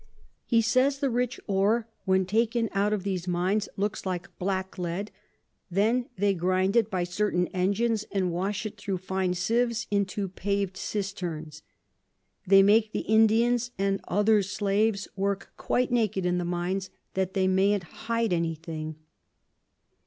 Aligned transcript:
He 0.47 0.63
says 0.63 0.97
the 0.97 1.11
rich 1.11 1.39
Oar 1.45 1.87
when 2.05 2.25
taken 2.25 2.69
out 2.73 2.91
of 2.91 3.03
these 3.03 3.27
Mines 3.27 3.69
looks 3.77 4.03
like 4.03 4.35
Black 4.39 4.79
Lead, 4.79 5.11
then 5.69 6.09
they 6.17 6.33
grind 6.33 6.75
it 6.75 6.89
by 6.89 7.03
certain 7.03 7.45
Engines, 7.49 8.03
and 8.11 8.31
wash 8.31 8.65
it 8.65 8.77
thro 8.77 8.97
fine 8.97 9.35
Sieves 9.35 9.85
into 9.91 10.27
pav'd 10.27 10.75
Cisterns. 10.75 11.61
They 12.47 12.63
make 12.63 12.93
the 12.93 13.01
Indians 13.01 13.69
and 13.77 14.01
other 14.07 14.41
Slaves 14.41 15.07
work 15.15 15.53
quite 15.55 15.91
naked 15.91 16.25
in 16.25 16.39
the 16.39 16.45
Mines, 16.45 16.89
that 17.13 17.35
they 17.35 17.47
mayn't 17.47 17.83
hide 17.83 18.33
any 18.33 18.55
thing. 18.55 18.95